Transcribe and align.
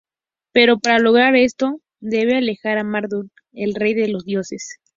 Pero 0.51 0.79
para 0.79 0.97
lograr 0.97 1.35
esto, 1.35 1.79
debe 1.99 2.35
alejar 2.35 2.79
a 2.79 2.83
Marduk, 2.83 3.31
el 3.53 3.75
rey 3.75 3.93
de 3.93 4.07
los 4.07 4.25
dioses. 4.25 4.79